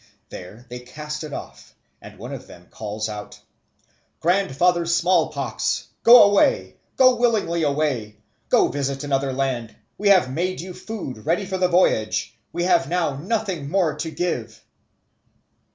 [0.29, 3.39] There they cast it off, and one of them calls out,
[4.19, 8.17] "Grandfather Smallpox, go away go willingly away
[8.49, 12.89] go visit another land; we have made you food ready for the voyage, we have
[12.89, 14.63] now nothing more to give."